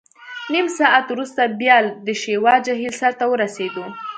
[0.53, 3.85] نیم ساعت وروسته بیا د شیوا جهیل سر ته ورسېدو.